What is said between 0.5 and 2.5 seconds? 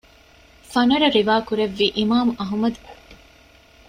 ފަނަރަ ރިވާކުރެއްވީ އިމާމު